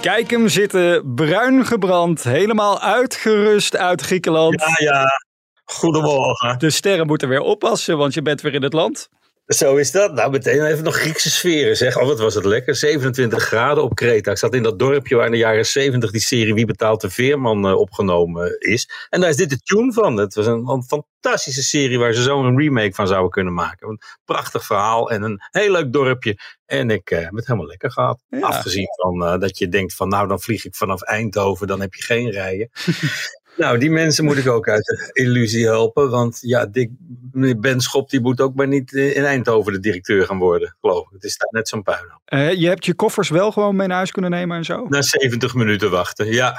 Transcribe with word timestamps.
Kijk 0.00 0.30
hem 0.30 0.48
zitten, 0.48 1.14
bruin 1.14 1.66
gebrand, 1.66 2.22
helemaal 2.22 2.80
uitgerust 2.80 3.76
uit 3.76 4.00
Griekenland. 4.00 4.60
Ja, 4.60 4.92
ja. 4.92 5.06
Goedemorgen. 5.64 6.58
De 6.58 6.70
sterren 6.70 7.06
moeten 7.06 7.28
weer 7.28 7.40
oppassen, 7.40 7.98
want 7.98 8.14
je 8.14 8.22
bent 8.22 8.40
weer 8.40 8.54
in 8.54 8.62
het 8.62 8.72
land. 8.72 9.08
Zo 9.56 9.76
is 9.76 9.90
dat. 9.90 10.12
Nou, 10.12 10.30
meteen 10.30 10.64
even 10.64 10.84
nog 10.84 10.96
Griekse 10.96 11.30
sferen 11.30 11.76
zeg. 11.76 11.98
Oh, 11.98 12.06
wat 12.06 12.18
was 12.18 12.34
het 12.34 12.44
lekker. 12.44 12.76
27 12.76 13.42
graden 13.42 13.82
op 13.82 13.94
Kreta. 13.94 14.30
Ik 14.30 14.38
zat 14.38 14.54
in 14.54 14.62
dat 14.62 14.78
dorpje 14.78 15.16
waar 15.16 15.26
in 15.26 15.32
de 15.32 15.38
jaren 15.38 15.66
70 15.66 16.10
die 16.10 16.20
serie 16.20 16.54
Wie 16.54 16.66
betaalt 16.66 17.00
de 17.00 17.10
Veerman 17.10 17.66
uh, 17.66 17.76
opgenomen 17.76 18.60
is. 18.60 18.90
En 19.08 19.20
daar 19.20 19.30
is 19.30 19.36
dit 19.36 19.50
de 19.50 19.60
tune 19.60 19.92
van. 19.92 20.16
Het 20.16 20.34
was 20.34 20.46
een, 20.46 20.68
een 20.68 20.84
fantastische 20.84 21.62
serie 21.62 21.98
waar 21.98 22.12
ze 22.12 22.22
zo 22.22 22.44
een 22.44 22.58
remake 22.58 22.94
van 22.94 23.06
zouden 23.06 23.30
kunnen 23.30 23.54
maken. 23.54 23.88
Een 23.88 24.00
prachtig 24.24 24.64
verhaal 24.64 25.10
en 25.10 25.22
een 25.22 25.40
heel 25.50 25.72
leuk 25.72 25.92
dorpje. 25.92 26.38
En 26.66 26.90
ik 26.90 27.10
uh, 27.10 27.18
heb 27.18 27.34
het 27.34 27.46
helemaal 27.46 27.68
lekker 27.68 27.92
gehad. 27.92 28.22
Ja. 28.28 28.40
Afgezien 28.40 28.88
van 28.96 29.22
uh, 29.22 29.38
dat 29.38 29.58
je 29.58 29.68
denkt 29.68 29.94
van 29.94 30.08
nou 30.08 30.28
dan 30.28 30.40
vlieg 30.40 30.64
ik 30.64 30.74
vanaf 30.74 31.02
Eindhoven. 31.02 31.66
Dan 31.66 31.80
heb 31.80 31.94
je 31.94 32.02
geen 32.02 32.30
rijden. 32.30 32.70
Nou, 33.60 33.78
die 33.78 33.90
mensen 33.90 34.24
moet 34.24 34.36
ik 34.36 34.48
ook 34.48 34.68
uit 34.68 34.84
de 34.84 35.10
illusie 35.12 35.64
helpen. 35.64 36.10
Want 36.10 36.38
ja, 36.40 36.66
Dick, 36.66 36.90
Ben 37.60 37.80
Schop 37.80 38.10
die 38.10 38.20
moet 38.20 38.40
ook 38.40 38.54
maar 38.54 38.66
niet 38.66 38.92
in 38.92 39.24
Eindhoven 39.24 39.72
de 39.72 39.80
directeur 39.80 40.26
gaan 40.26 40.38
worden, 40.38 40.76
geloof 40.80 41.06
ik. 41.06 41.12
Het 41.12 41.24
is 41.24 41.36
daar 41.36 41.48
net 41.50 41.68
zo'n 41.68 41.82
puin. 41.82 42.04
Uh, 42.28 42.52
je 42.52 42.68
hebt 42.68 42.84
je 42.84 42.94
koffers 42.94 43.28
wel 43.28 43.52
gewoon 43.52 43.76
mee 43.76 43.86
naar 43.86 43.96
huis 43.96 44.10
kunnen 44.10 44.30
nemen 44.30 44.56
en 44.56 44.64
zo? 44.64 44.86
Na 44.88 45.02
70 45.02 45.54
minuten 45.54 45.90
wachten, 45.90 46.32
ja. 46.32 46.58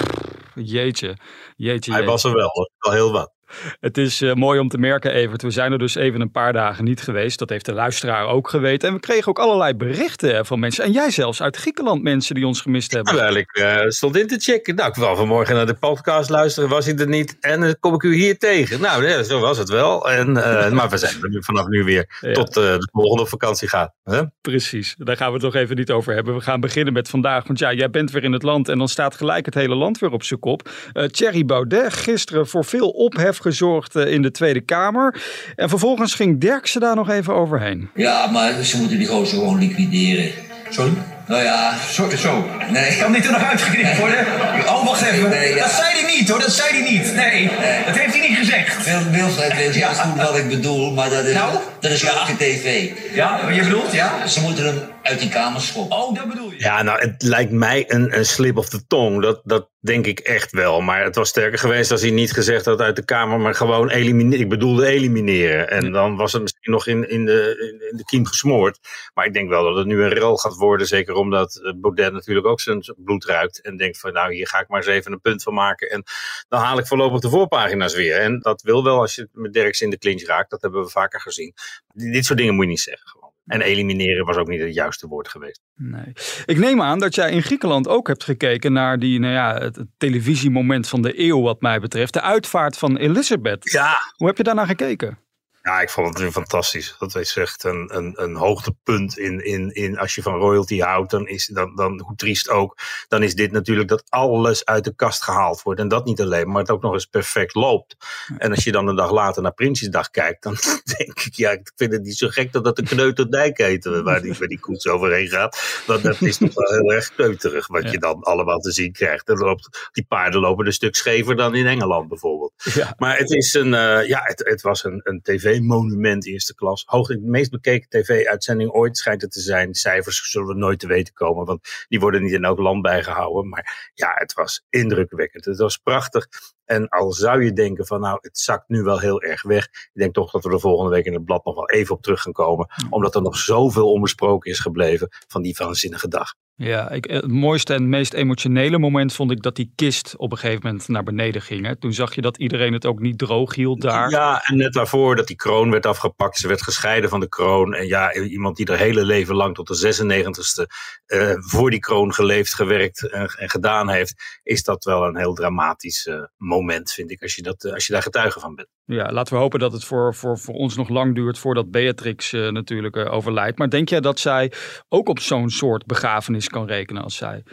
Jeetje, 0.56 1.18
jeetje. 1.56 1.92
Hij 1.92 2.04
was 2.04 2.24
er 2.24 2.34
wel, 2.34 2.70
al 2.78 2.92
heel 2.92 3.12
wat. 3.12 3.32
Het 3.80 3.98
is 3.98 4.22
uh, 4.22 4.34
mooi 4.34 4.60
om 4.60 4.68
te 4.68 4.78
merken, 4.78 5.12
Evert. 5.12 5.42
We 5.42 5.52
zijn 5.52 5.72
er 5.72 5.78
dus 5.78 5.96
even 5.96 6.22
een 6.22 6.32
paar 6.32 6.54
dagen 6.54 6.84
niet 6.84 7.02
geweest. 7.02 7.40
Dat 7.40 7.50
heeft 7.50 7.66
de 7.66 7.74
luisteraar 7.74 8.28
ook 8.28 8.50
geweten. 8.50 8.88
En 8.88 8.94
we 8.94 9.00
kregen 9.00 9.28
ook 9.28 9.40
allerlei 9.40 9.74
berichten 9.74 10.46
van 10.46 10.60
mensen. 10.60 10.84
En 10.84 10.92
jij 10.92 11.12
zelfs 11.12 11.42
uit 11.42 11.58
Griekenland, 11.58 12.04
mensen 12.04 12.36
die 12.36 12.48
ons 12.48 12.62
gemist 12.62 12.92
hebben. 12.92 13.14
Terwijl 13.14 13.36
ik 13.36 13.58
uh, 13.58 13.80
stond 13.88 14.18
in 14.18 14.28
te 14.28 14.38
checken. 14.40 14.76
Nou, 14.76 14.90
ik 14.90 14.96
wil 14.96 15.16
vanmorgen 15.16 15.56
naar 15.56 15.66
de 15.66 15.74
podcast 15.74 16.30
luisteren. 16.30 16.70
Was 16.70 16.86
hij 16.86 16.96
er 16.96 17.08
niet? 17.08 17.38
En 17.40 17.62
dan 17.62 17.76
kom 17.80 17.94
ik 17.94 18.04
u 18.04 18.16
hier 18.16 18.38
tegen. 18.38 18.82
Nou, 18.82 19.08
ja, 19.08 19.24
zo 19.24 19.40
was 19.40 19.58
het 19.58 19.70
wel. 19.70 20.10
En, 20.10 20.30
uh, 20.30 20.72
maar 20.78 20.90
we 20.90 20.98
zijn 20.98 21.24
er 21.24 21.30
nu, 21.30 21.44
vanaf 21.44 21.68
nu 21.68 21.84
weer 21.84 22.18
ja. 22.20 22.34
tot 22.34 22.54
de 22.54 22.90
volgende 22.92 23.26
vakantie 23.26 23.68
gaat. 23.68 23.94
Precies. 24.42 24.96
Daar 24.98 25.18
gaan 25.18 25.28
we 25.28 25.34
het 25.34 25.44
nog 25.44 25.56
even 25.56 25.76
niet 25.76 25.92
over 25.92 26.14
hebben. 26.14 26.36
We 26.36 26.42
gaan 26.42 26.60
beginnen 26.60 26.94
met 26.94 27.10
vandaag. 27.10 27.48
Want 27.48 27.60
ja, 27.60 27.74
jij 27.74 27.90
bent 27.90 28.12
weer 28.12 28.24
in 28.24 28.34
het 28.34 28.44
land. 28.44 28.70
En 28.70 28.78
dan 28.78 28.88
staat 28.88 29.16
gelijk 29.16 29.46
het 29.46 29.54
hele 29.54 29.76
land 29.76 30.00
weer 30.00 30.12
op 30.12 30.24
zijn 30.24 30.40
kop. 30.40 30.70
Thierry 31.12 31.46
Baudet, 31.46 31.94
gisteren 31.94 32.48
voor 32.48 32.66
veel 32.66 32.90
ophef 32.90 33.40
gezorgd 33.42 33.96
in 33.96 34.22
de 34.22 34.32
Tweede 34.32 34.62
Kamer. 34.62 35.22
En 35.56 35.70
vervolgens 35.70 36.14
ging 36.16 36.42
Derksen 36.42 36.82
daar 36.82 36.96
nog 36.96 37.10
even 37.10 37.34
overheen. 37.36 37.90
Ja, 37.96 38.28
maar 38.28 38.54
ze 38.64 38.78
moeten 38.78 38.98
die 38.98 39.08
gozer 39.08 39.38
gewoon 39.38 39.60
liquideren. 39.60 40.32
Sorry? 40.70 40.92
Nou 41.28 41.44
ja. 41.44 41.74
Zo, 41.92 42.10
zo. 42.18 42.46
Nee. 42.72 42.98
Kan 42.98 43.12
dit 43.12 43.26
er 43.26 43.32
nog 43.32 43.44
uitgeknipt 43.50 43.98
worden? 43.98 44.26
Oh, 44.68 44.86
wacht 44.86 45.02
even. 45.02 45.30
Nee, 45.30 45.50
ja. 45.56 45.62
Dat 45.64 45.72
zei 45.72 45.88
hij 46.02 46.16
niet 46.18 46.30
hoor, 46.30 46.40
dat 46.40 46.52
zei 46.52 46.70
hij 46.72 46.92
niet. 46.92 47.16
Nee, 47.16 47.32
Nee. 47.60 47.84
dat 47.86 47.96
heeft 47.98 48.14
hij 48.20 48.30
niet 48.30 48.38
gezegd. 48.38 48.86
Wil, 48.86 49.00
Wilfred 49.12 49.56
weet 49.56 49.76
Ja. 49.76 49.94
goed 49.94 50.22
wat 50.22 50.38
ik 50.38 50.48
bedoel, 50.50 50.92
maar 50.94 51.10
dat 51.10 51.26
is, 51.26 51.34
Nou? 51.34 51.54
dat 51.80 51.92
is 51.92 52.10
ook 52.10 52.28
de 52.28 52.36
tv. 52.38 52.90
Ja, 53.14 53.40
je 53.52 53.64
bedoelt, 53.64 53.92
ja? 53.94 54.28
Ze 54.28 54.42
moeten 54.42 54.66
hem 54.66 54.82
uit 55.04 55.20
die 55.20 55.30
kamer 55.30 55.62
schoppen. 55.62 55.98
Oh, 55.98 56.16
dat 56.16 56.28
bedoel 56.28 56.52
je. 56.52 56.60
Ja, 56.60 56.82
nou, 56.82 57.00
het 57.00 57.22
lijkt 57.24 57.52
mij 57.52 57.92
een, 57.92 58.18
een 58.18 58.26
slip 58.26 58.58
of 58.58 58.70
the 58.70 58.88
tongue. 58.88 59.22
Dat, 59.22 59.42
dat 59.44 59.70
denk 59.80 60.06
ik 60.06 60.20
echt 60.20 60.52
wel. 60.52 60.82
Maar 60.82 61.04
het 61.04 61.16
was 61.16 61.30
sterker 61.30 61.60
geweest 61.60 61.92
als 61.92 62.02
hij 62.02 62.10
niet 62.12 62.32
gezegd 62.34 62.66
had 62.66 62.82
uit 62.82 62.96
de 62.96 63.06
Kamer, 63.06 63.40
maar 63.40 63.56
gewoon 63.56 63.90
elimineren. 63.90 64.40
Ik 64.40 64.50
bedoelde 64.50 64.86
elimineren. 64.86 65.70
En 65.70 65.92
dan 65.92 66.16
was 66.16 66.32
het 66.34 66.42
misschien 66.42 66.72
nog 66.72 66.88
in, 66.88 67.10
in, 67.10 67.26
de, 67.26 67.70
in- 67.82 67.90
in 67.92 67.98
de 67.98 68.04
kiem 68.04 68.26
gesmoord. 68.26 68.80
Maar 69.14 69.26
ik 69.26 69.34
denk 69.34 69.50
wel 69.50 69.64
dat 69.64 69.76
het 69.76 69.86
nu 69.88 70.04
een 70.04 70.10
rel 70.14 70.38
gaat 70.38 70.56
worden. 70.56 70.88
Zeker 70.88 71.14
omdat 71.14 71.56
eh, 71.64 71.74
Baudet 71.76 72.14
natuurlijk 72.14 72.48
ook 72.48 72.62
zijn 72.62 72.94
bloed 72.98 73.26
ruikt. 73.26 73.62
En 73.62 73.78
denkt 73.78 74.00
van, 74.00 74.14
nou, 74.14 74.34
hier 74.34 74.48
ga 74.48 74.60
ik 74.60 74.68
maar 74.68 74.78
eens 74.80 74.88
even 74.90 75.12
een 75.12 75.22
punt 75.22 75.44
van 75.44 75.54
maken. 75.54 75.90
En 75.90 76.04
dan 76.48 76.60
haal 76.62 76.78
ik 76.80 76.88
voorlopig 76.88 77.20
de 77.20 77.30
voorpagina's 77.30 77.94
weer. 77.96 78.18
En 78.20 78.40
dat 78.40 78.62
wil 78.62 78.84
wel 78.84 79.00
als 79.00 79.16
je 79.16 79.30
met 79.32 79.54
Derks 79.54 79.82
in 79.82 79.90
de 79.90 79.98
clinch 79.98 80.26
raakt. 80.26 80.50
Dat 80.50 80.62
hebben 80.62 80.84
we 80.84 80.90
vaker 80.90 81.22
gezien. 81.22 81.54
Dit 81.94 82.26
soort 82.26 82.40
dingen 82.40 82.54
moet 82.56 82.64
je 82.64 82.70
niet 82.70 82.80
zeggen. 82.80 83.20
En 83.46 83.62
elimineren 83.62 84.26
was 84.26 84.36
ook 84.38 84.48
niet 84.48 84.62
het 84.62 84.74
juiste 84.74 85.08
woord 85.08 85.28
geweest. 85.28 85.62
Nee. 85.76 86.14
Ik 86.46 86.58
neem 86.58 86.82
aan 86.82 87.00
dat 87.00 87.16
jij 87.16 87.32
in 87.32 87.42
Griekenland 87.42 87.88
ook 87.88 88.08
hebt 88.08 88.24
gekeken 88.24 88.74
naar 88.74 89.00
die, 89.00 89.20
nou 89.20 89.34
ja, 89.34 89.60
het, 89.60 89.76
het 89.76 89.88
televisiemoment 89.98 90.88
van 90.88 91.02
de 91.02 91.20
eeuw 91.20 91.42
wat 91.42 91.62
mij 91.62 91.80
betreft. 91.80 92.14
De 92.14 92.22
uitvaart 92.22 92.78
van 92.78 92.98
Elizabeth. 92.98 93.72
Ja, 93.72 93.98
Hoe 94.16 94.28
heb 94.28 94.38
je 94.38 94.44
daarnaar 94.44 94.68
gekeken? 94.68 95.20
Ja, 95.62 95.82
ik 95.82 95.90
vond 95.90 96.20
het 96.20 96.32
fantastisch. 96.32 96.96
Dat 97.00 97.16
is 97.16 97.36
echt 97.36 97.64
een, 97.64 97.90
een, 97.96 98.14
een 98.16 98.36
hoogtepunt 98.36 99.18
in, 99.18 99.46
in, 99.46 99.70
in 99.74 99.98
als 99.98 100.16
je 100.16 100.22
van 100.22 100.34
royalty 100.34 100.80
houdt, 100.80 101.12
dan 101.12 101.28
is 101.28 101.46
dan, 101.54 101.76
dan, 101.76 102.02
hoe 102.02 102.16
triest 102.16 102.50
ook, 102.50 102.78
dan 103.08 103.24
is 103.24 103.36
dit 103.36 103.52
natuurlijk 103.52 103.90
dat 103.90 104.04
alles 104.10 104.66
uit 104.66 104.84
de 104.84 104.96
kast 104.96 105.24
gehaald 105.24 105.62
wordt. 105.62 105.80
En 105.80 105.88
dat 105.88 106.06
niet 106.06 106.22
alleen, 106.22 106.48
maar 106.48 106.62
het 106.62 106.70
ook 106.72 106.82
nog 106.82 106.94
eens 106.94 107.06
perfect 107.06 107.56
loopt. 107.56 107.96
En 108.38 108.52
als 108.52 108.64
je 108.64 108.72
dan 108.72 108.88
een 108.88 108.96
dag 108.96 109.12
later 109.12 109.42
naar 109.42 109.54
Prinsjesdag 109.54 110.10
kijkt, 110.10 110.44
dan 110.44 110.56
denk 110.98 111.20
ik, 111.20 111.34
ja, 111.34 111.52
ik 111.52 111.72
vind 111.76 111.92
het 111.92 112.04
niet 112.04 112.18
zo 112.18 112.28
gek 112.28 112.52
dat 112.52 112.64
dat 112.64 112.76
de 112.76 112.84
Kneuterdijk 112.84 113.58
heet, 113.58 113.86
waar 113.86 114.22
die, 114.22 114.34
waar 114.34 114.48
die 114.48 114.60
koets 114.60 114.88
overheen 114.88 115.28
gaat. 115.28 115.82
Dat, 115.88 116.02
dat 116.02 116.22
is 116.22 116.38
toch 116.38 116.54
wel 116.54 116.72
heel 116.72 116.92
erg 116.92 117.14
kneuterig 117.16 117.68
wat 117.68 117.84
Ja. 117.84 117.92
je 117.92 117.98
dan 117.98 118.22
allemaal 118.24 118.60
te 118.60 118.72
zien 118.72 118.92
krijgt. 118.92 119.30
En 119.30 119.38
loopt, 119.38 119.90
die 119.92 120.06
paarden 120.08 120.42
lopen 120.42 120.66
een 120.66 120.74
stuk 120.74 120.96
schever 120.96 121.36
dan 121.36 121.56
in 121.56 121.68
Engeland 121.68 122.08
bijvoorbeeld. 122.08 122.54
Ja. 122.74 122.94
Maar 122.98 123.18
het, 123.18 123.32
is 123.32 123.54
een, 123.54 123.74
eh, 123.74 124.08
ja, 124.08 124.20
het, 124.24 124.40
het 124.46 124.62
was 124.62 124.84
een, 124.84 125.02
een 125.04 125.22
tv-monument 125.52 126.26
eerste 126.26 126.56
klas. 126.56 126.84
Hoog, 126.86 127.08
de 127.08 127.20
meest 127.20 127.52
bekeken 127.52 127.90
tv-uitzending 127.90 128.72
ooit 128.72 128.98
schijnt 128.98 129.22
het 129.22 129.32
te 129.32 129.40
zijn. 129.40 129.74
Cijfers 129.74 130.32
zullen 130.32 130.48
we 130.48 130.54
nooit 130.54 130.80
te 130.80 130.88
weten 130.88 131.14
komen, 131.14 131.46
want 131.46 131.86
die 131.88 132.00
worden 132.00 132.24
niet 132.24 132.32
in 132.32 132.44
elk 132.44 132.60
land 132.60 132.82
bijgehouden. 132.82 133.50
Maar 133.50 133.92
ja, 133.94 134.12
het 134.14 134.34
was 134.34 134.66
indrukwekkend. 134.70 135.46
Het 135.46 135.58
was 135.58 135.78
prachtig. 135.78 136.28
En 136.72 136.90
al 136.90 137.12
zou 137.12 137.44
je 137.44 137.54
denken 137.54 137.86
van 137.86 138.00
nou, 138.00 138.18
het 138.22 138.38
zakt 138.38 138.70
nu 138.70 138.82
wel 138.82 139.00
heel 139.00 139.22
erg 139.22 139.42
weg. 139.42 139.66
Ik 139.66 139.90
denk 139.94 140.14
toch 140.14 140.32
dat 140.32 140.44
we 140.44 140.52
er 140.52 140.60
volgende 140.60 140.92
week 140.92 141.06
in 141.06 141.14
het 141.14 141.26
blad 141.26 141.46
nog 141.46 141.56
wel 141.56 141.70
even 141.70 141.96
op 141.96 142.02
terug 142.02 142.22
gaan 142.22 142.32
komen. 142.32 142.68
Omdat 142.90 143.16
er 143.16 143.22
nog 143.22 143.38
zoveel 143.38 143.92
onbesproken 143.92 144.52
is 144.52 144.60
gebleven 144.60 145.08
van 145.28 145.42
die 145.42 145.56
waanzinnige 145.58 146.08
dag. 146.08 146.34
Ja, 146.64 146.90
ik, 146.90 147.06
het 147.06 147.28
mooiste 147.28 147.74
en 147.74 147.90
meest 147.90 148.14
emotionele 148.14 148.78
moment 148.78 149.14
vond 149.14 149.32
ik 149.32 149.42
dat 149.42 149.56
die 149.56 149.72
kist 149.76 150.16
op 150.18 150.32
een 150.32 150.38
gegeven 150.38 150.62
moment 150.64 150.88
naar 150.88 151.04
beneden 151.04 151.42
ging. 151.42 151.66
Hè. 151.66 151.76
Toen 151.76 151.94
zag 151.94 152.16
je 152.16 152.22
dat 152.22 152.38
iedereen 152.38 152.74
het 152.74 152.86
ook 152.86 153.00
niet 153.00 153.18
droog 153.18 153.56
hield 153.56 153.82
daar. 153.82 154.10
Ja, 154.10 154.42
en 154.44 154.58
net 154.58 154.74
daarvoor 154.74 155.16
dat 155.16 155.28
die 155.28 155.36
kroon 155.36 155.72
werd 155.72 155.86
afgepakt. 155.86 156.38
Ze 156.38 156.48
werd 156.48 156.62
gescheiden 156.62 157.10
van 157.10 157.20
de 157.20 157.30
kroon. 157.30 157.74
En 157.74 157.88
ja, 157.88 158.14
iemand 158.14 158.58
die 158.58 158.66
er 158.66 158.78
hele 158.78 159.06
leven 159.06 159.36
lang 159.36 159.56
tot 159.56 159.68
de 159.68 159.94
96ste 159.94 160.66
eh, 161.06 161.34
voor 161.38 161.70
die 161.70 161.80
kroon 161.80 162.14
geleefd, 162.14 162.54
gewerkt 162.54 163.10
en, 163.10 163.26
en 163.26 163.50
gedaan 163.50 163.90
heeft. 163.90 164.40
Is 164.44 164.64
dat 164.64 164.84
wel 164.84 165.06
een 165.06 165.18
heel 165.18 165.34
dramatisch 165.34 166.08
eh, 166.08 166.16
moment, 166.16 166.61
vind 166.70 167.12
ik, 167.12 167.22
als 167.22 167.36
je, 167.36 167.42
dat, 167.42 167.64
eh, 167.64 167.74
als 167.74 167.88
je 167.88 167.94
daar 167.94 168.02
getuige 168.02 168.40
van 168.40 168.56
bent. 168.56 168.68
Ja, 168.86 169.12
laten 169.12 169.34
we 169.34 169.40
hopen 169.40 169.60
dat 169.60 169.72
het 169.72 169.84
voor, 169.84 170.16
voor, 170.16 170.40
voor 170.40 170.54
ons 170.54 170.76
nog 170.76 170.90
lang 170.90 171.16
duurt 171.16 171.38
voordat 171.38 171.72
Beatrix 171.72 172.34
eh, 172.34 172.48
natuurlijk 172.48 172.96
eh, 172.96 173.14
overlijdt. 173.14 173.58
Maar 173.58 173.70
denk 173.70 173.90
jij 173.90 174.00
dat 174.00 174.20
zij 174.20 174.52
ook 174.90 175.10
op 175.10 175.20
zo'n 175.20 175.50
soort 175.50 175.86
begrafenis 175.86 176.50
kan 176.50 176.68
rekenen 176.68 177.04
als 177.04 177.16
zij? 177.16 177.44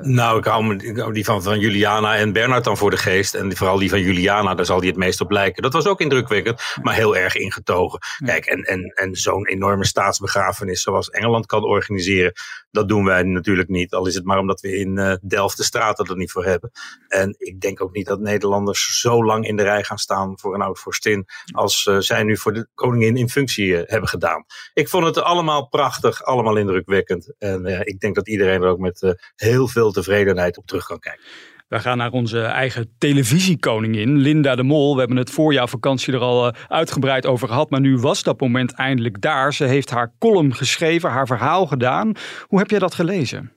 Nou, 0.00 0.38
ik 0.38 0.44
hou, 0.44 0.64
me, 0.64 0.76
ik 0.76 0.96
hou 0.96 1.12
die 1.12 1.24
van, 1.24 1.42
van 1.42 1.58
Juliana 1.58 2.16
en 2.16 2.32
Bernard 2.32 2.64
dan 2.64 2.76
voor 2.76 2.90
de 2.90 2.96
geest. 2.96 3.34
En 3.34 3.56
vooral 3.56 3.78
die 3.78 3.88
van 3.88 4.00
Juliana, 4.00 4.54
daar 4.54 4.64
zal 4.64 4.80
die 4.80 4.88
het 4.88 4.98
meest 4.98 5.20
op 5.20 5.30
lijken. 5.30 5.62
Dat 5.62 5.72
was 5.72 5.86
ook 5.86 6.00
indrukwekkend, 6.00 6.62
maar 6.82 6.94
heel 6.94 7.16
erg 7.16 7.36
ingetogen. 7.36 7.98
Kijk, 8.24 8.46
en, 8.46 8.62
en, 8.62 8.82
en 8.94 9.14
zo'n 9.14 9.46
enorme 9.46 9.84
staatsbegrafenis 9.84 10.82
zoals 10.82 11.10
Engeland 11.10 11.46
kan 11.46 11.64
organiseren, 11.64 12.32
dat 12.70 12.88
doen 12.88 13.04
wij 13.04 13.22
natuurlijk 13.22 13.68
niet. 13.68 13.94
Al 13.94 14.06
is 14.06 14.14
het 14.14 14.24
maar 14.24 14.38
omdat 14.38 14.60
we 14.60 14.76
in 14.76 14.98
eh, 14.98 15.14
Delft 15.22 15.56
de 15.56 15.64
straten 15.64 16.06
er 16.06 16.16
niet 16.16 16.32
voor 16.32 16.44
hebben. 16.44 16.70
En 17.08 17.34
ik 17.38 17.60
denk 17.60 17.82
ook 17.82 17.92
niet 17.92 18.06
dat 18.06 18.20
Nederlanders 18.20 19.00
zo 19.00 19.24
lang 19.24 19.46
in 19.46 19.56
de 19.56 19.62
rij 19.62 19.84
gaan 19.84 19.98
staan 19.98 20.38
voor 20.38 20.54
een 20.54 20.62
oud 20.62 20.78
vorstin. 20.78 21.26
als 21.52 21.86
eh, 21.86 21.98
zij 21.98 22.22
nu 22.22 22.36
voor 22.36 22.52
de 22.52 22.68
koningin 22.74 23.16
in 23.16 23.28
functie 23.28 23.76
eh, 23.76 23.90
hebben 23.90 24.08
gedaan. 24.08 24.44
Ik 24.74 24.88
vond 24.88 25.04
het 25.04 25.18
allemaal 25.18 25.68
prachtig, 25.68 26.22
allemaal 26.24 26.56
indrukwekkend. 26.56 27.34
En 27.38 27.66
eh, 27.66 27.80
ik 27.82 28.00
denk 28.00 28.14
dat 28.14 28.28
iedereen 28.28 28.62
er 28.62 28.68
ook 28.68 28.78
met 28.78 29.02
eh, 29.02 29.10
heel 29.34 29.68
veel 29.68 29.77
tevredenheid 29.92 30.58
op 30.58 30.66
terug 30.66 30.86
kan 30.86 30.98
kijken. 30.98 31.24
We 31.68 31.78
gaan 31.78 31.98
naar 31.98 32.10
onze 32.10 32.40
eigen 32.40 32.94
televisiekoningin, 32.98 34.16
Linda 34.16 34.54
de 34.54 34.62
Mol. 34.62 34.92
We 34.92 34.98
hebben 34.98 35.16
het 35.16 35.30
voorjaarvakantie 35.30 36.14
er 36.14 36.20
al 36.20 36.46
eh, 36.46 36.60
uitgebreid 36.68 37.26
over 37.26 37.48
gehad, 37.48 37.70
maar 37.70 37.80
nu 37.80 37.96
was 37.96 38.22
dat 38.22 38.40
moment 38.40 38.72
eindelijk 38.72 39.20
daar. 39.20 39.54
Ze 39.54 39.64
heeft 39.64 39.90
haar 39.90 40.12
column 40.18 40.54
geschreven, 40.54 41.10
haar 41.10 41.26
verhaal 41.26 41.66
gedaan. 41.66 42.12
Hoe 42.42 42.58
heb 42.58 42.70
jij 42.70 42.78
dat 42.78 42.94
gelezen? 42.94 43.52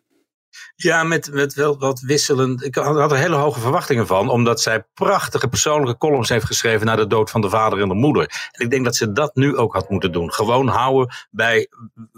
Ja, 0.83 1.03
met, 1.03 1.31
met 1.31 1.53
wel 1.53 1.79
wat 1.79 1.99
wisselend. 1.99 2.65
Ik 2.65 2.75
had 2.75 2.95
had 2.97 3.11
er 3.11 3.17
hele 3.17 3.35
hoge 3.35 3.59
verwachtingen 3.59 4.07
van, 4.07 4.29
omdat 4.29 4.61
zij 4.61 4.83
prachtige 4.93 5.47
persoonlijke 5.47 5.97
columns 5.97 6.29
heeft 6.29 6.45
geschreven 6.45 6.85
na 6.85 6.95
de 6.95 7.07
dood 7.07 7.29
van 7.29 7.41
de 7.41 7.49
vader 7.49 7.81
en 7.81 7.87
de 7.87 7.93
moeder. 7.93 8.49
En 8.51 8.65
ik 8.65 8.69
denk 8.69 8.85
dat 8.85 8.95
ze 8.95 9.11
dat 9.11 9.35
nu 9.35 9.57
ook 9.57 9.73
had 9.73 9.89
moeten 9.89 10.11
doen. 10.11 10.33
Gewoon 10.33 10.67
houden 10.67 11.15
bij 11.31 11.67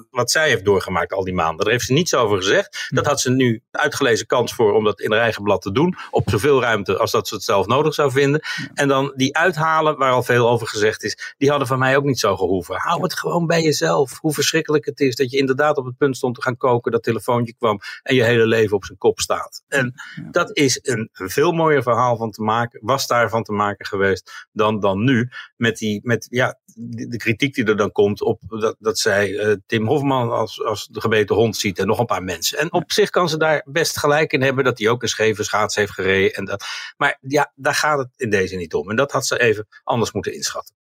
wat 0.10 0.31
zij 0.31 0.50
heeft 0.50 0.65
doorgemaakt 0.65 1.13
al 1.13 1.24
die 1.24 1.33
maanden. 1.33 1.63
Daar 1.63 1.74
heeft 1.74 1.86
ze 1.86 1.94
niets 1.94 2.15
over 2.15 2.38
gezegd. 2.38 2.88
Dat 2.89 3.06
had 3.06 3.21
ze 3.21 3.31
nu 3.31 3.62
uitgelezen 3.71 4.25
kans 4.25 4.54
voor 4.54 4.74
om 4.74 4.83
dat 4.83 5.00
in 5.01 5.12
haar 5.12 5.21
eigen 5.21 5.44
blad 5.44 5.62
te 5.62 5.71
doen. 5.71 5.95
Op 6.12 6.30
zoveel 6.30 6.62
ruimte 6.62 6.98
als 6.98 7.12
dat 7.12 7.27
ze 7.27 7.36
het 7.36 7.44
zelf 7.44 7.68
nodig 7.68 7.94
zou 7.94 8.12
vinden. 8.12 8.42
En 8.74 8.88
dan 8.88 9.13
die 9.16 9.38
uithalen, 9.38 9.98
waar 9.98 10.12
al 10.12 10.24
veel 10.24 10.50
over 10.50 10.68
gezegd 10.68 11.04
is, 11.04 11.33
die 11.38 11.50
hadden 11.50 11.68
van 11.68 11.80
mij 11.80 11.98
ook 11.98 12.04
niet 12.04 12.19
zo 12.19 12.36
gehoeven. 12.36 12.75
Hou 12.75 13.01
het 13.01 13.13
gewoon 13.13 13.48
bij 13.48 13.62
jezelf. 13.62 14.19
Hoe 14.19 14.33
verschrikkelijk 14.33 14.86
het 14.86 15.00
is 15.00 15.16
dat 15.16 15.31
je 15.31 15.38
inderdaad 15.38 15.77
op 15.77 15.86
het 15.86 15.98
punt 15.98 16.18
stond 16.18 16.36
te 16.36 16.42
gaan 16.42 16.57
koken, 16.57 16.92
dat 16.92 17.04
telefoontje 17.04 17.54
kwam 17.57 17.80
en 18.04 18.16
je 18.16 18.24
hele 18.24 18.45
leven 18.53 18.75
op 18.75 18.85
zijn 18.85 18.97
kop 18.97 19.19
staat. 19.19 19.63
En 19.67 19.94
dat 20.31 20.57
is 20.57 20.79
een 20.81 21.09
veel 21.11 21.51
mooier 21.51 21.83
verhaal 21.83 22.17
van 22.17 22.31
te 22.31 22.41
maken, 22.41 22.79
was 22.83 23.07
daarvan 23.07 23.44
te 23.44 23.51
maken 23.51 23.85
geweest 23.85 24.47
dan, 24.51 24.79
dan 24.79 25.03
nu. 25.03 25.29
Met, 25.55 25.77
die, 25.77 26.00
met 26.03 26.27
ja, 26.29 26.59
de, 26.65 27.07
de 27.07 27.17
kritiek 27.17 27.53
die 27.55 27.65
er 27.65 27.77
dan 27.77 27.91
komt 27.91 28.21
op 28.21 28.41
dat, 28.47 28.75
dat 28.79 29.00
zij 29.00 29.38
eh, 29.38 29.55
Tim 29.65 29.88
Hofman 29.88 30.31
als, 30.31 30.63
als 30.63 30.88
de 30.88 31.01
gebeten 31.01 31.35
hond 31.35 31.55
ziet 31.55 31.79
en 31.79 31.88
nog 31.88 32.00
een 32.00 32.05
paar 32.05 32.23
mensen. 32.23 32.57
En 32.57 32.73
op 32.73 32.91
zich 32.91 33.09
kan 33.09 33.29
ze 33.29 33.38
daar 33.38 33.65
best 33.65 34.00
gelijk 34.00 34.33
in 34.33 34.41
hebben 34.41 34.63
dat 34.63 34.77
hij 34.77 34.89
ook 34.89 35.01
een 35.01 35.07
scheve 35.07 35.44
schaats 35.44 35.75
heeft 35.75 35.91
gereden. 35.91 36.33
En 36.33 36.45
dat, 36.45 36.65
maar 36.97 37.17
ja, 37.21 37.51
daar 37.56 37.75
gaat 37.75 37.97
het 37.97 38.09
in 38.15 38.29
deze 38.29 38.56
niet 38.56 38.73
om. 38.73 38.89
En 38.89 38.95
dat 38.95 39.11
had 39.11 39.25
ze 39.25 39.39
even 39.39 39.67
anders 39.83 40.11
moeten 40.11 40.33
inschatten. 40.33 40.75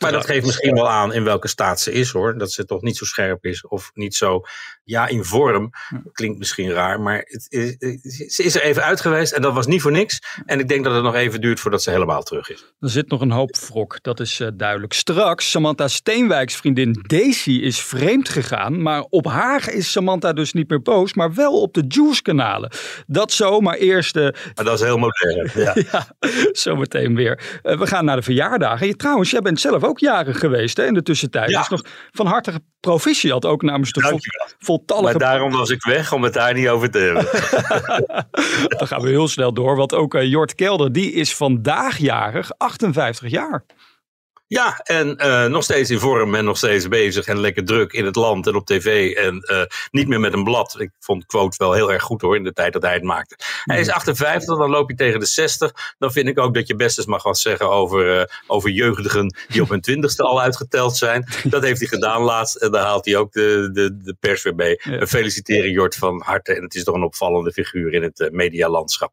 Maar 0.00 0.12
dat 0.12 0.26
geeft 0.26 0.46
misschien 0.46 0.74
wel 0.74 0.88
aan 0.88 1.12
in 1.12 1.24
welke 1.24 1.48
staat 1.48 1.80
ze 1.80 1.92
is 1.92 2.10
hoor. 2.10 2.38
Dat 2.38 2.52
ze 2.52 2.64
toch 2.64 2.82
niet 2.82 2.96
zo 2.96 3.04
scherp 3.04 3.44
is 3.44 3.66
of 3.66 3.90
niet 3.94 4.14
zo, 4.14 4.42
ja 4.84 5.06
in 5.06 5.24
vorm. 5.24 5.70
Klinkt 6.12 6.38
misschien 6.38 6.70
raar, 6.70 7.00
maar 7.00 7.16
het 7.26 7.46
is, 7.48 8.34
ze 8.34 8.42
is 8.42 8.54
er 8.54 8.62
even 8.62 8.82
uit 8.82 9.00
geweest 9.00 9.32
en 9.32 9.42
dat 9.42 9.54
was 9.54 9.66
niet 9.66 9.82
voor 9.82 9.90
niks. 9.90 10.20
En 10.46 10.60
ik 10.60 10.68
denk 10.68 10.84
dat 10.84 10.94
het 10.94 11.02
nog 11.02 11.14
even 11.14 11.40
duurt 11.40 11.60
voordat 11.60 11.82
ze 11.82 11.90
helemaal 11.90 12.22
terug 12.22 12.50
is. 12.50 12.74
Er 12.80 12.90
zit 12.90 13.08
nog 13.08 13.20
een 13.20 13.30
hoop 13.30 13.56
wrok, 13.56 13.98
dat 14.02 14.20
is 14.20 14.40
uh, 14.40 14.48
duidelijk. 14.54 14.92
Straks, 14.92 15.50
Samantha 15.50 15.88
Steenwijks 15.88 16.56
vriendin 16.56 17.04
Daisy 17.06 17.50
is 17.50 17.80
vreemd 17.80 18.28
gegaan. 18.28 18.82
Maar 18.82 19.00
op 19.00 19.26
haar 19.26 19.72
is 19.72 19.92
Samantha 19.92 20.32
dus 20.32 20.52
niet 20.52 20.68
meer 20.68 20.82
boos, 20.82 21.14
maar 21.14 21.34
wel 21.34 21.60
op 21.60 21.74
de 21.74 21.84
Juice-kanalen. 21.88 22.70
Dat 23.06 23.32
zo, 23.32 23.60
maar 23.60 23.76
eerst... 23.76 24.16
Uh, 24.16 24.22
maar 24.54 24.64
dat 24.64 24.78
is 24.78 24.80
heel 24.80 24.98
modern, 24.98 25.50
ja. 25.54 25.72
ja 25.92 26.06
zometeen 26.52 27.14
weer. 27.14 27.60
Uh, 27.62 27.78
we 27.78 27.86
gaan 27.86 28.04
naar 28.04 28.16
de 28.16 28.22
verjaardagen. 28.22 28.86
Je, 28.86 28.96
trouwens, 28.96 29.30
jij 29.36 29.44
bent 29.44 29.60
zelf 29.60 29.84
ook 29.84 29.98
jarig 29.98 30.38
geweest 30.38 30.76
hè, 30.76 30.86
in 30.86 30.94
de 30.94 31.02
tussentijd. 31.02 31.50
Ja. 31.50 31.58
Dus 31.58 31.68
nog 31.68 31.82
van 32.10 32.26
harte 32.26 32.52
proficiat 32.80 33.44
ook 33.44 33.62
namens 33.62 33.92
de 33.92 34.00
vol, 34.00 34.18
voltallige... 34.58 35.18
Maar 35.18 35.28
daarom 35.28 35.52
was 35.52 35.70
ik 35.70 35.84
weg, 35.84 36.12
om 36.12 36.22
het 36.22 36.32
daar 36.32 36.54
niet 36.54 36.68
over 36.68 36.90
te 36.90 36.98
hebben. 36.98 37.24
Dan 38.78 38.86
gaan 38.86 39.00
we 39.00 39.08
heel 39.08 39.28
snel 39.28 39.52
door, 39.52 39.76
want 39.76 39.94
ook 39.94 40.14
uh, 40.14 40.22
Jort 40.22 40.54
Kelder, 40.54 40.92
die 40.92 41.12
is 41.12 41.34
vandaag 41.34 41.98
jarig, 41.98 42.58
58 42.58 43.30
jaar. 43.30 43.64
Ja, 44.48 44.78
en 44.78 45.16
uh, 45.18 45.46
nog 45.46 45.62
steeds 45.62 45.90
in 45.90 45.98
vorm 45.98 46.34
en 46.34 46.44
nog 46.44 46.56
steeds 46.56 46.88
bezig 46.88 47.26
en 47.26 47.40
lekker 47.40 47.64
druk 47.64 47.92
in 47.92 48.04
het 48.04 48.16
land 48.16 48.46
en 48.46 48.54
op 48.54 48.66
tv. 48.66 49.14
En 49.14 49.44
uh, 49.52 49.62
niet 49.90 50.08
meer 50.08 50.20
met 50.20 50.32
een 50.32 50.44
blad. 50.44 50.80
Ik 50.80 50.90
vond 51.00 51.26
quote 51.26 51.56
wel 51.58 51.72
heel 51.72 51.92
erg 51.92 52.02
goed 52.02 52.20
hoor, 52.20 52.36
in 52.36 52.44
de 52.44 52.52
tijd 52.52 52.72
dat 52.72 52.82
hij 52.82 52.94
het 52.94 53.02
maakte. 53.02 53.36
Hij 53.64 53.80
is 53.80 53.90
58, 53.90 54.58
dan 54.58 54.70
loop 54.70 54.90
je 54.90 54.96
tegen 54.96 55.20
de 55.20 55.26
60. 55.26 55.94
Dan 55.98 56.12
vind 56.12 56.28
ik 56.28 56.38
ook 56.38 56.54
dat 56.54 56.66
je 56.66 56.76
best 56.76 56.98
eens 56.98 57.06
mag 57.06 57.22
wat 57.22 57.38
zeggen 57.38 57.70
over, 57.70 58.18
uh, 58.18 58.24
over 58.46 58.70
jeugdigen 58.70 59.36
die 59.48 59.62
op 59.62 59.68
hun 59.68 59.80
twintigste 59.80 60.22
al 60.22 60.40
uitgeteld 60.40 60.96
zijn. 60.96 61.26
Dat 61.42 61.62
heeft 61.62 61.80
hij 61.80 61.88
gedaan 61.88 62.22
laatst 62.22 62.56
en 62.56 62.70
daar 62.70 62.84
haalt 62.84 63.04
hij 63.04 63.16
ook 63.16 63.32
de, 63.32 63.70
de, 63.72 63.96
de 63.96 64.16
pers 64.20 64.42
weer 64.42 64.54
mee. 64.54 64.80
Ja. 64.82 65.06
Feliciteren 65.06 65.70
Jort 65.70 65.94
van 65.94 66.22
harte 66.24 66.54
en 66.54 66.62
het 66.62 66.74
is 66.74 66.84
toch 66.84 66.94
een 66.94 67.02
opvallende 67.02 67.52
figuur 67.52 67.92
in 67.92 68.02
het 68.02 68.28
medialandschap. 68.32 69.12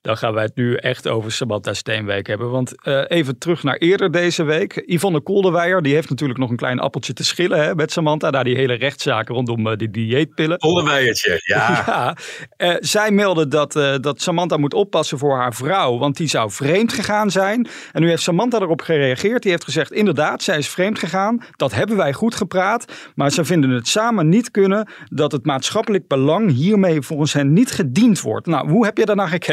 Dan 0.00 0.16
gaan 0.16 0.34
wij 0.34 0.44
het 0.44 0.56
nu 0.56 0.74
echt 0.74 1.08
over 1.08 1.32
Samantha 1.32 1.74
Steenwijk 1.74 2.26
hebben. 2.26 2.50
Want 2.50 2.74
uh, 2.82 3.02
even 3.08 3.38
terug 3.38 3.62
naar 3.62 3.76
eerder 3.76 4.10
deze 4.10 4.42
week. 4.42 4.82
Yvonne 4.86 5.20
Kolderweijer, 5.20 5.82
die 5.82 5.94
heeft 5.94 6.10
natuurlijk 6.10 6.38
nog 6.38 6.50
een 6.50 6.56
klein 6.56 6.78
appeltje 6.78 7.12
te 7.12 7.24
schillen 7.24 7.62
hè, 7.62 7.74
met 7.74 7.92
Samantha. 7.92 8.30
Daar 8.30 8.44
die 8.44 8.56
hele 8.56 8.74
rechtszaak 8.74 9.28
rondom 9.28 9.66
uh, 9.66 9.76
die 9.76 9.90
dieetpillen. 9.90 10.58
Kolderweijertje, 10.58 11.40
ja. 11.44 11.58
ja. 11.86 12.16
Uh, 12.58 12.76
zij 12.78 13.10
meldde 13.10 13.48
dat, 13.48 13.72
dat 14.02 14.20
Samantha 14.22 14.56
moet 14.56 14.74
oppassen 14.74 15.18
voor 15.18 15.36
haar 15.36 15.54
vrouw. 15.54 15.98
Want 15.98 16.16
die 16.16 16.28
zou 16.28 16.50
vreemd 16.50 16.92
gegaan 16.92 17.30
zijn. 17.30 17.68
En 17.92 18.02
nu 18.02 18.08
heeft 18.08 18.22
Samantha 18.22 18.58
erop 18.58 18.82
gereageerd. 18.82 19.42
Die 19.42 19.50
heeft 19.50 19.64
gezegd, 19.64 19.92
inderdaad, 19.92 20.42
zij 20.42 20.58
is 20.58 20.68
vreemd 20.68 20.98
gegaan. 20.98 21.42
Dat 21.56 21.74
hebben 21.74 21.96
wij 21.96 22.12
goed 22.12 22.34
gepraat. 22.34 22.92
Maar 23.14 23.30
ze 23.30 23.44
vinden 23.44 23.70
het 23.70 23.88
samen 23.88 24.28
niet 24.28 24.50
kunnen 24.50 24.88
dat 25.08 25.32
het 25.32 25.46
maatschappelijk 25.46 26.08
belang 26.08 26.52
hiermee 26.52 27.02
volgens 27.02 27.32
hen 27.32 27.52
niet 27.52 27.70
gediend 27.70 28.20
wordt. 28.20 28.46
Nou, 28.46 28.70
hoe 28.70 28.84
heb 28.84 28.98
je 28.98 29.04
daarna 29.04 29.26
gekeken? 29.26 29.49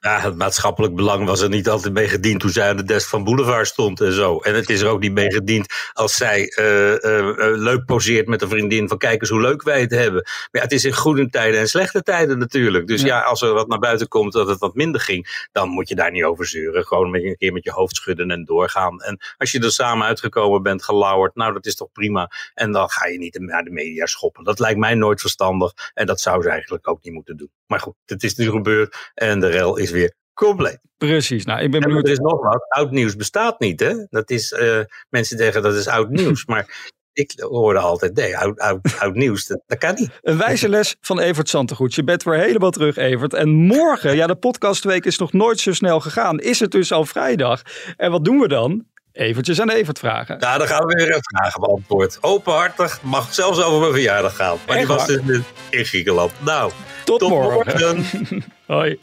Ja, 0.00 0.20
het 0.20 0.36
maatschappelijk 0.36 0.94
belang 0.94 1.26
was 1.26 1.40
er 1.40 1.48
niet 1.48 1.68
altijd 1.68 1.92
mee 1.92 2.08
gediend 2.08 2.40
toen 2.40 2.50
zij 2.50 2.68
aan 2.68 2.76
de 2.76 2.84
desk 2.84 3.08
van 3.08 3.24
Boulevard 3.24 3.66
stond 3.66 4.00
en 4.00 4.12
zo. 4.12 4.38
En 4.38 4.54
het 4.54 4.70
is 4.70 4.80
er 4.80 4.88
ook 4.88 5.00
niet 5.00 5.12
mee 5.12 5.32
gediend 5.32 5.66
als 5.92 6.16
zij 6.16 6.56
uh, 6.60 6.90
uh, 6.90 6.98
leuk 7.36 7.84
poseert 7.84 8.26
met 8.26 8.42
een 8.42 8.48
vriendin 8.48 8.88
van 8.88 8.98
kijk 8.98 9.20
eens 9.20 9.30
hoe 9.30 9.40
leuk 9.40 9.62
wij 9.62 9.80
het 9.80 9.90
hebben. 9.90 10.22
Maar 10.22 10.48
ja, 10.50 10.60
het 10.60 10.72
is 10.72 10.84
in 10.84 10.92
goede 10.92 11.28
tijden 11.28 11.60
en 11.60 11.68
slechte 11.68 12.02
tijden 12.02 12.38
natuurlijk. 12.38 12.86
Dus 12.86 13.00
ja. 13.00 13.06
ja, 13.06 13.20
als 13.20 13.42
er 13.42 13.52
wat 13.52 13.68
naar 13.68 13.78
buiten 13.78 14.08
komt 14.08 14.32
dat 14.32 14.48
het 14.48 14.58
wat 14.58 14.74
minder 14.74 15.00
ging, 15.00 15.46
dan 15.52 15.68
moet 15.68 15.88
je 15.88 15.94
daar 15.94 16.10
niet 16.10 16.24
over 16.24 16.46
zeuren. 16.46 16.86
Gewoon 16.86 17.14
een 17.14 17.36
keer 17.36 17.52
met 17.52 17.64
je 17.64 17.70
hoofd 17.70 17.96
schudden 17.96 18.30
en 18.30 18.44
doorgaan. 18.44 19.00
En 19.00 19.18
als 19.36 19.52
je 19.52 19.60
er 19.60 19.72
samen 19.72 20.06
uitgekomen 20.06 20.62
bent, 20.62 20.84
gelauwerd, 20.84 21.34
nou 21.34 21.52
dat 21.52 21.66
is 21.66 21.76
toch 21.76 21.92
prima. 21.92 22.30
En 22.54 22.72
dan 22.72 22.88
ga 22.88 23.06
je 23.06 23.18
niet 23.18 23.38
naar 23.38 23.64
de 23.64 23.70
media 23.70 24.06
schoppen. 24.06 24.44
Dat 24.44 24.58
lijkt 24.58 24.78
mij 24.78 24.94
nooit 24.94 25.20
verstandig 25.20 25.72
en 25.94 26.06
dat 26.06 26.20
zou 26.20 26.42
ze 26.42 26.48
eigenlijk 26.50 26.88
ook 26.88 27.02
niet 27.02 27.14
moeten 27.14 27.36
doen. 27.36 27.50
Maar 27.66 27.80
goed, 27.80 27.94
het 28.04 28.22
is 28.22 28.34
nu 28.34 28.50
gebeurd 28.82 29.10
en 29.14 29.40
de 29.40 29.48
rel 29.48 29.76
is 29.76 29.90
weer 29.90 30.14
compleet. 30.34 30.80
Precies. 30.96 31.44
Nou, 31.44 31.62
ik 31.62 31.70
ben 31.70 31.80
benieuwd. 31.80 32.06
Er 32.06 32.12
is 32.12 32.18
nog 32.18 32.42
wat. 32.42 32.64
Oud 32.68 32.90
nieuws 32.90 33.16
bestaat 33.16 33.60
niet, 33.60 33.80
hè? 33.80 33.94
Dat 34.10 34.30
is, 34.30 34.52
uh, 34.52 34.80
mensen 35.08 35.38
zeggen 35.38 35.62
dat 35.62 35.74
is 35.74 35.88
oud 35.88 36.10
nieuws, 36.10 36.44
maar 36.52 36.92
ik 37.12 37.32
hoorde 37.36 37.78
altijd, 37.78 38.14
nee, 38.14 38.38
oud, 38.38 38.58
oud, 38.58 38.80
oud 38.98 39.14
nieuws, 39.14 39.46
dat, 39.46 39.62
dat, 39.66 39.78
kan 39.78 39.94
niet. 39.94 40.10
Een 40.22 40.38
wijze 40.38 40.68
les 40.68 40.96
van 41.00 41.20
Evert 41.20 41.48
Santegoed. 41.48 41.94
Je 41.94 42.04
bent 42.04 42.22
weer 42.22 42.38
helemaal 42.38 42.70
terug, 42.70 42.96
Evert. 42.96 43.34
En 43.34 43.48
morgen, 43.48 44.16
ja, 44.16 44.26
de 44.26 44.34
podcastweek 44.34 45.04
is 45.04 45.18
nog 45.18 45.32
nooit 45.32 45.60
zo 45.60 45.72
snel 45.72 46.00
gegaan. 46.00 46.40
Is 46.40 46.60
het 46.60 46.70
dus 46.70 46.92
al 46.92 47.04
vrijdag? 47.04 47.62
En 47.96 48.10
wat 48.10 48.24
doen 48.24 48.38
we 48.38 48.48
dan? 48.48 48.86
Eventjes 49.12 49.60
aan 49.60 49.70
Evert 49.70 49.98
vragen. 49.98 50.36
Ja, 50.40 50.58
dan 50.58 50.66
gaan 50.66 50.86
we 50.86 50.94
weer 50.94 51.14
een 51.14 51.22
vragen 51.22 51.60
beantwoord. 51.60 52.18
Openhartig, 52.20 53.02
mag 53.02 53.34
zelfs 53.34 53.62
over 53.62 53.80
mijn 53.80 53.92
verjaardag 53.92 54.36
gaan. 54.36 54.58
Maar 54.66 54.76
Echt 54.76 54.86
die 54.86 54.96
was 54.96 55.06
dus 55.06 55.40
in 55.70 55.84
Griekenland. 55.84 56.32
Nou, 56.38 56.72
tot, 57.04 57.18
tot 57.18 57.28
morgen. 57.30 57.98
morgen. 57.98 58.44
Hoi. 58.66 58.98